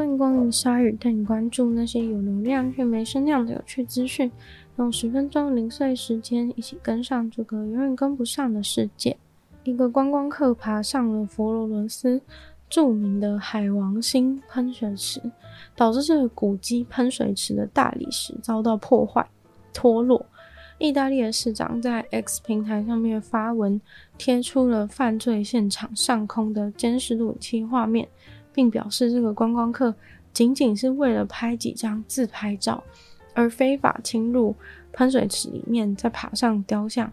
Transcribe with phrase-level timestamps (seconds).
[0.00, 4.32] 欢迎光临鲨鱼，带你关注那些有流量却没声量的有趣资讯。
[4.78, 9.14] 用十分钟零碎时间，一起跟上这个永远跟不上的世界。
[9.62, 12.18] 一个观光客爬上了佛罗伦斯
[12.70, 15.20] 著名的海王星喷水池，
[15.76, 19.28] 导致这个古迹喷水池的大理石遭到破坏
[19.70, 20.24] 脱落。
[20.78, 23.78] 意大利的市长在 X 平台上面发文，
[24.16, 28.08] 贴出了犯罪现场上空的监视录影器画面。
[28.52, 29.94] 并表示，这个观光客
[30.32, 32.82] 仅仅是为了拍几张自拍照，
[33.34, 34.54] 而非法侵入
[34.92, 37.12] 喷水池里面，再爬上雕像。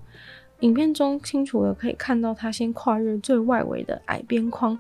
[0.62, 4.78] 影片中清楚的可以看到，他先跨越最外围的矮边框，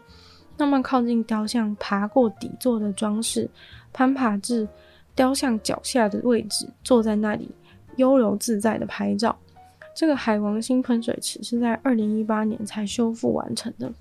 [0.57, 3.47] 慢慢靠近雕像，爬过底座的装饰，
[3.93, 4.67] 攀爬至
[5.15, 7.49] 雕像脚下的位置，坐在那里
[7.97, 9.37] 悠游自在的拍照。
[9.95, 13.91] 这个海王星喷水池是在二零一八年才修复完成的。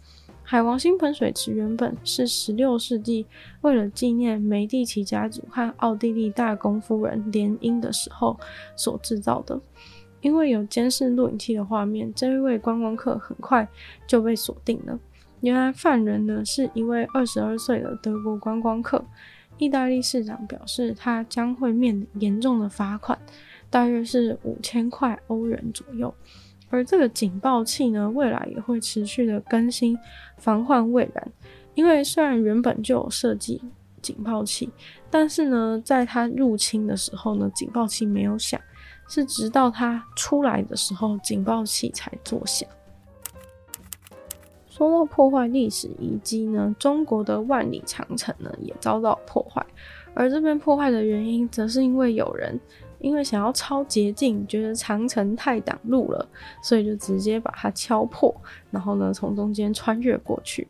[0.48, 3.26] 海王星喷水池原本是十六世纪
[3.62, 8.38] 为了纪念梅第奇家族和奥地利大公夫人联姻的时候
[8.76, 9.60] 所制造的。
[10.20, 13.66] 因为有监视录影器的画面，这一位观光客很快
[14.06, 14.96] 就被锁定了。
[15.40, 19.04] 原来犯人呢是一位二十二岁的德国观光客。
[19.58, 23.18] 意大利市长表示，他将会面临严重的罚款，
[23.68, 26.14] 大约是五千块欧元左右。
[26.68, 29.96] 而这个警报器呢，未来也会持续的更新，
[30.36, 31.32] 防患未然。
[31.74, 33.62] 因为虽然原本就有设计
[34.02, 34.68] 警报器，
[35.10, 38.60] 但是呢，在它入侵的时候呢，警报器没有响，
[39.08, 42.68] 是直到它出来的时候，警报器才作响。
[44.68, 49.64] 说到破坏历史遗迹呢，中国的万里长城呢也遭到破坏，
[50.14, 52.58] 而这边破坏的原因，则是因为有人。
[52.98, 56.28] 因为想要抄捷径，觉得长城太挡路了，
[56.62, 58.34] 所以就直接把它敲破，
[58.70, 60.66] 然后呢，从中间穿越过去。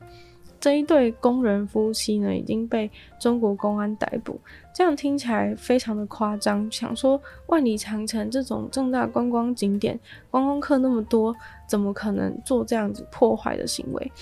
[0.58, 4.40] 这一对工人夫妻呢，已经被中国公安逮捕。
[4.74, 9.98] 这样听起来非常的夸张，想说万里长城这种重大观光景点，
[10.30, 11.34] 观光客那么多，
[11.68, 14.12] 怎么可能做这样子破坏的行为？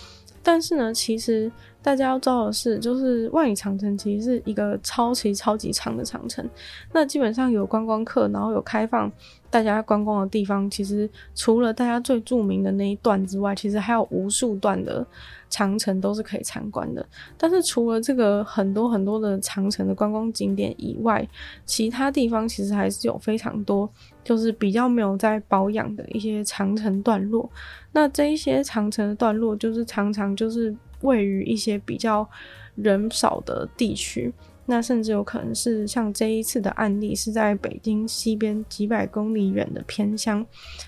[0.42, 1.50] 但是呢，其实
[1.84, 6.49] 大家要知道的是，就是万里长城其实是一个超级超级长的长城。
[6.95, 9.12] 那基本上有观光客，然后有开放
[9.50, 15.06] 大家观光的地方，其实除了大家最著名的那一段之外，其实还有无数段的
[15.50, 17.06] 长城都是可以参观的。
[17.37, 21.28] 但是除了这个很多很多的长城的观光景点以外，
[21.66, 23.87] 其他地方其实还是有非常多。
[24.25, 27.47] 就是比较没有在保养的一些长城段落，
[27.93, 32.28] 那这一些长城的段落，就是常常就是位于一些比较
[32.75, 34.32] 人少的地区，
[34.66, 40.44] 那甚至有可能是像这一次的案例是在北京西边几百公里远的偏乡，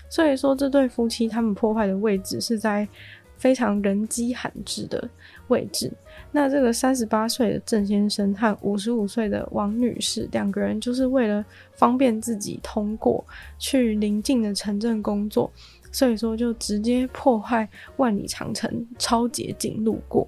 [0.09, 2.87] 所以说这对夫妻他们破坏的位置是在
[3.37, 5.09] 非常人迹罕至的
[5.47, 5.91] 位置。
[6.31, 13.23] 那这个三十八岁的郑先生和五十五岁的王女士两个人，就是为了方便自己通过
[13.59, 15.51] 去邻近的城镇工作，
[15.91, 17.67] 所以说就直接破坏
[17.97, 20.27] 万里长城，超捷径路过。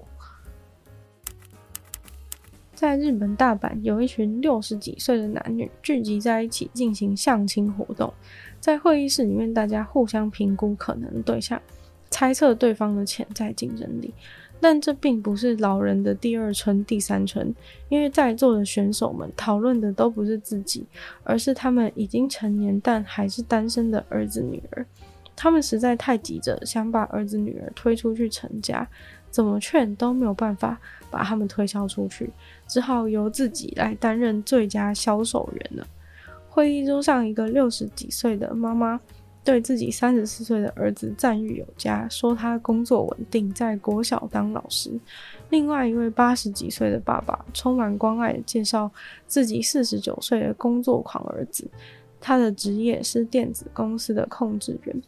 [2.74, 8.10] 在日本大阪，有一群六十几岁的男女聚集在一起进行相亲活动，
[8.58, 11.60] 在会议室里面，大家互相评估可能对象，
[12.08, 14.14] 猜测对方的潜在竞争力。
[14.62, 17.54] 但这并不是老人的第二春、第三春，
[17.88, 20.86] 因为在座的选手们讨论的都不是自己，
[21.22, 24.86] 而是他们已经成年但还是单身的儿子女儿。
[25.42, 28.86] 他们实在太急着想把儿子女儿推出去成家，
[29.30, 30.78] 怎么劝都没有办法
[31.10, 32.30] 把他们推销出去，
[32.68, 35.86] 只好由自己来担任最佳销售员了。
[36.50, 39.00] 会议桌上，一个六十几岁的妈妈。
[39.42, 44.92] 对自己三十四岁的儿子赞誉有加，说他工作稳定，在国小当老师。
[45.48, 48.90] 另外一位八十几岁的爸爸充满关爱介绍
[49.26, 51.66] 自己四十九岁的工作狂儿子，
[52.20, 55.02] 他的职业是电子公司的控制员。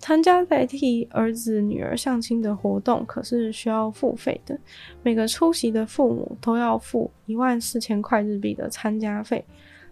[0.00, 4.58] 参加代替儿子女儿相亲的活动，可是需要付费的，
[5.02, 9.44] 每个出席的父母都要付一万四千块日币的参加费。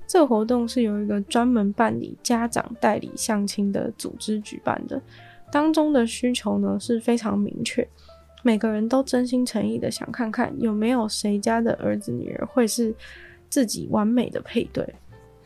[0.06, 5.00] 这个活动是由一个专门办理家长代理相亲的组织举办的，
[5.52, 7.86] 当中的需求呢是非常明确，
[8.42, 12.94] 每个人都真心诚意的想看看有没有谁家的儿子女儿会是
[13.50, 14.94] 自己完美的配对，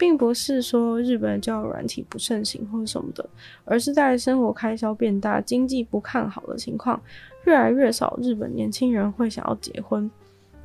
[0.03, 3.25] 并不是说日本的交友软体不盛行或什么的，
[3.65, 7.01] 而是在生活开销变大、经济不看好的情况，
[7.45, 10.11] 越来越少日本年轻人会想要结婚。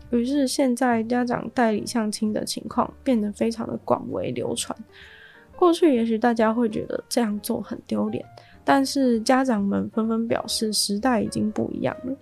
[0.10, 4.76] 于是，现在家长代理相亲的情况变得非常的广为流传。
[5.56, 8.26] 过去也许大家会觉得这样做很丢脸，
[8.66, 12.16] 但是家长们纷纷表示，时代已经不一样了。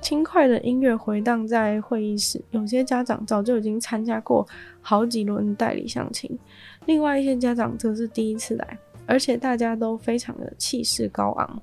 [0.00, 4.46] 轻快的音乐回荡在会议室，有些家长早就已经参加过
[4.80, 6.38] 好几轮代理相亲，
[6.86, 11.62] 另外一些家长则是第一次来，而且大家都非常的气势高昂，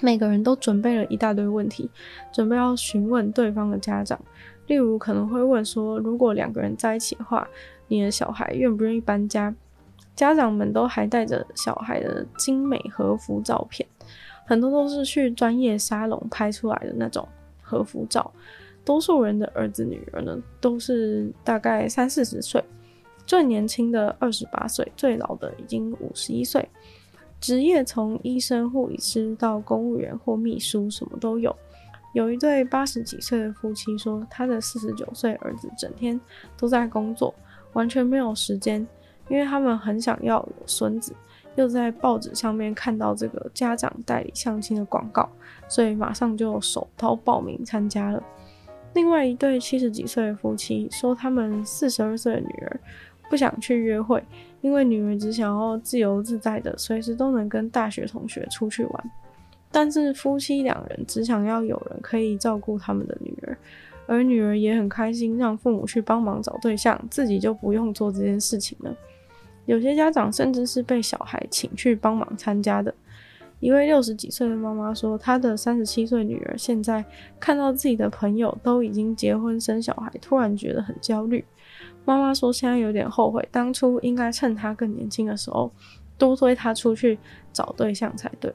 [0.00, 1.90] 每个人都准备了一大堆问题，
[2.32, 4.18] 准备要询问对方的家长，
[4.68, 7.46] 例如可能会问说，如果两个人在一起的话，
[7.88, 9.54] 你的小孩愿不愿意搬家？
[10.14, 13.86] 家长们都还带着小孩的精美和服照片，
[14.46, 17.26] 很多都是去专业沙龙拍出来的那种。
[17.70, 18.32] 和服照，
[18.84, 22.64] 多数人的儿子女儿呢，都是大概三四十岁，
[23.24, 26.68] 最年轻的二十八岁，最老的已经五十一岁。
[27.40, 31.54] 职业从医生、护理师到公务员或秘书，什么都有。
[32.12, 36.20] 有一对八十几岁的夫妻说，他的四十九岁儿子整天
[36.58, 37.32] 都在工作，
[37.74, 38.84] 完全没有时间，
[39.28, 41.14] 因为他们很想要有孙子。
[41.56, 45.28] 又在报纸上面看到这个家长代理相亲的广告，
[45.68, 48.22] 所以马上就手刀报名参加了。
[48.94, 52.80] 另外一对七十几岁的夫妻说，他们四十二岁的女儿
[53.28, 54.22] 不想去约会，
[54.60, 59.10] 因为女儿只想要自由自在的，随时都能跟大学同学出去玩。
[59.70, 63.56] 但是夫妻两人只想要有人可以照顾他们的女儿，
[64.08, 68.92] 而女儿也很开心，让父母去帮忙找对象，自己就不用做这件事情了。
[69.70, 72.92] 有些家长甚至是被小孩请去帮忙参加的。
[73.60, 77.04] 一位六十几岁的妈妈说，她的三十七岁女儿现在
[77.38, 81.44] 看到自己的朋友都已经结婚生小孩，突然觉得很焦虑。
[82.04, 85.70] 妈妈说，现在有点后悔，当初应该趁她更年轻的时候
[86.18, 87.16] 多推她出去
[87.52, 88.52] 找对象才对。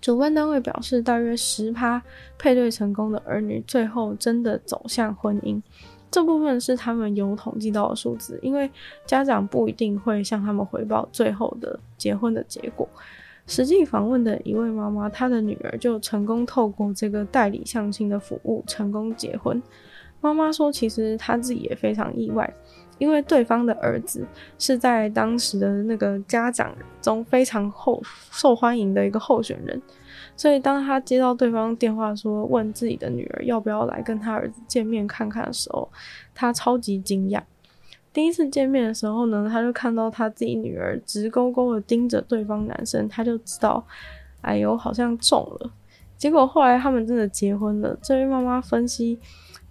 [0.00, 2.02] 主办单位表示，大约十趴
[2.38, 5.60] 配对成功的儿女最后真的走向婚姻。
[6.10, 8.68] 这部分是他们有统计到的数字，因为
[9.06, 12.88] 家长不一定会向他们回报最后的结婚的结果。
[13.46, 19.60] 实际访问的一位妈妈，她的女儿就成功透过这个代理相亲的服务成功结婚。
[20.20, 22.52] 妈妈说，其实她自己也非常意外，
[22.98, 24.26] 因为对方的儿子
[24.58, 29.80] 是在当时的那个家长中非常后受欢迎的一个候选人。
[30.40, 35.86] 所以，当他接到对方电话说问自己的女儿要不要来跟他儿子见面看看的时候，
[36.34, 37.42] 他超级惊讶。
[38.10, 43.84] 第一次见面的时候呢，他就看到他自己女儿直勾勾的盯着对方男生，他就知道，
[44.40, 45.70] 哎呦，好像中了。
[46.16, 47.94] 结果后来他们真的结婚了。
[48.00, 49.18] 这位妈妈分析。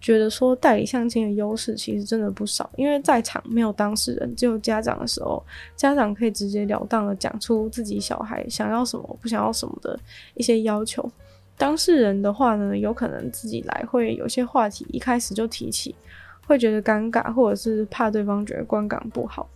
[0.01, 5.43] 觉得说代理相亲的优势其实真的不少，因为在场没有当事人，只有家长的时候，
[5.75, 9.99] 家长可以直截了当的讲出自己小孩想要什么、不想要什么的
[10.35, 11.09] 一些要求。
[11.57, 15.93] 当事人的话呢，有可能自己来会有些话题一开始就提起，
[16.47, 19.49] 会觉得尴尬，或者是怕对方觉得观感不好。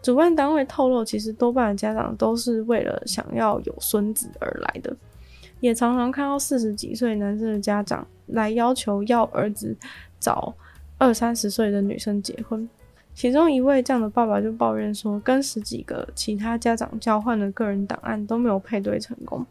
[0.00, 4.96] 主办单位透露，其实多半的家长都是为了想要有孙子而来的。
[5.60, 9.76] 也常常看到四十几岁男生的家长来要求要儿子
[10.18, 10.54] 找
[10.98, 12.68] 二三十岁的女生结婚，
[13.14, 19.44] 其中一位这样的爸爸就抱怨说，跟十几个其他家长交换的个人档案都没有配对成功。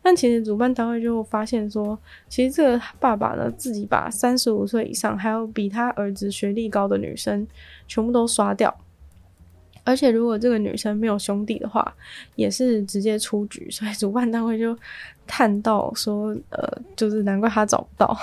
[0.00, 1.98] 但其实主办单位就发现说，
[2.28, 7.46] 其实这个爸爸呢，自己把三十五岁以上还有比他儿子学历高的女生
[7.88, 8.74] 全部都刷掉。
[9.86, 11.94] 而且，如果这个女生没有兄弟的话，
[12.34, 13.70] 也是直接出局。
[13.70, 14.76] 所以主办单位就
[15.28, 18.18] 叹到说：“呃，就是难怪他找不到，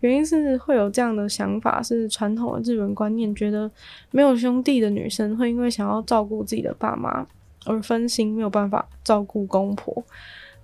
[0.00, 3.70] 原因是会有这样的想法，是传统的日本观念，觉得
[4.10, 7.26] 没有兄弟的女生会因为想要照顾自己的爸妈
[7.64, 10.04] 而分心，没有办法照顾公婆。”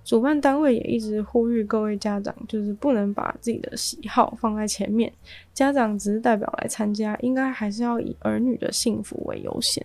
[0.05, 5.09] 主办单位也一直呼吁各位家长，就是不能把自己的喜好放在前面，
[5.53, 9.81] 家长只是代表来参加，应该还是要以儿女的幸福为优先。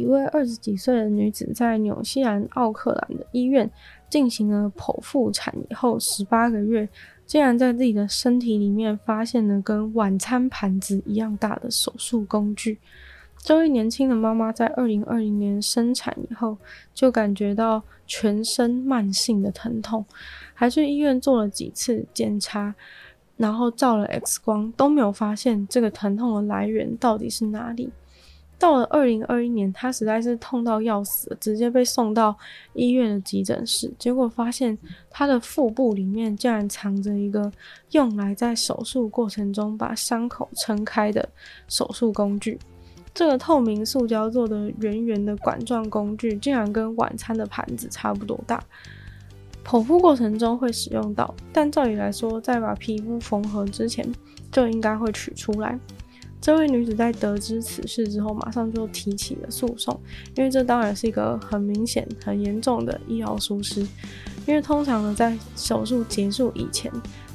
[0.00, 3.70] 一位二十几岁的女子在纽西兰奥克兰的医院
[4.08, 6.88] 进行了剖腹产以后，十八个月，
[7.26, 12.78] 竟然在自己的身体里面发现了跟晚餐盘子一样大的手术工具。
[13.42, 16.56] 这位年轻的妈妈在二零二零年生产以后，
[16.92, 20.04] 就感觉到全身慢性的疼痛，
[20.54, 22.74] 还去医院做了几次检查，
[23.36, 27.90] 然后照了 X 光，都没有发现这个疼痛的来源到底是哪里。
[28.60, 32.36] 到了二零二一年，他实在是痛到要死，直接被送到
[32.74, 33.90] 医院的急诊室。
[33.98, 34.76] 结果发现
[35.08, 37.50] 他的腹部里面竟然藏着一个
[37.92, 41.26] 用来在手术过程中把伤口撑开的
[41.68, 42.58] 手术工具。
[43.14, 48.62] 这个透明塑胶做的圆圆的管状工具，竟然跟晚餐的盘子差不多大。
[49.64, 54.06] 剖腹过程中会使用到，但照理来说，在把皮肤缝合之前
[54.52, 55.78] 就应该会取出来。
[56.40, 60.00] 这位女子在得知此事之后，马上就提起了诉讼，
[60.34, 63.86] 因为这当然是一个很明显、很严重的医疗疏失。
[64.46, 66.90] 因为通常呢，在手术结束以前，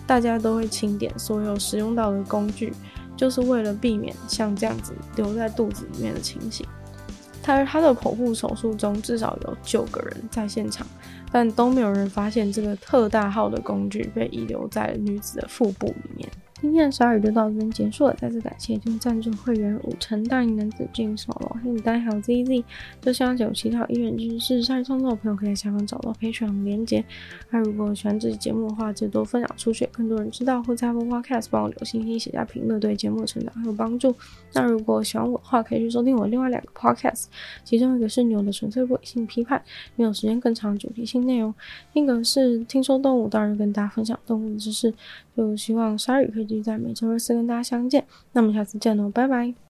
[0.07, 2.73] 大家都会清点所有使用到的工具，
[3.15, 6.65] 就是为了避免像这样子留在肚子里面的情形。
[7.43, 10.85] 他他的剖腹手术中，至少有九个人在现场，
[11.31, 16.27] 但都没有人发现这个特大号的工具被遗留在女子的腹部里面。
[16.65, 22.63] 今天的鲨语就到这边结束了，再次感谢今天赞助会员五成大龄男子 James 网络黑子代还有 ZZ，
[22.99, 27.05] 就希望有其他医院知识、鲨鱼创作的朋友可以在下方找到 Patreon 的连结。
[27.51, 34.15] 那如果喜欢这期节目的话，记得多分享出去，更多人知道，或在 Apple Podcast 帮我留星星、写下评论，对节目的成长很有帮助。
[34.51, 37.25] 那如果喜欢我的话，可以去收听我另外两个 Podcast，
[37.63, 39.63] 其中一个是牛的纯粹不理性批判，
[39.95, 41.53] 没有时间更长主题性内容；
[41.93, 44.91] 另一个是听说动物，当然跟大家分享动物的知识。
[45.37, 49.55] 就希望鲨鱼可以在每周二四跟大家相见，那我们下次见喽，拜拜。